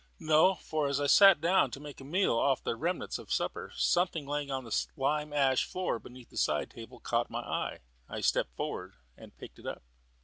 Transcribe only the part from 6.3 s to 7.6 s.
this side table caught my